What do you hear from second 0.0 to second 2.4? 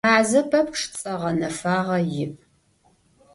Мазэ пэпчъ цӏэ гъэнэфагъэ иӏ.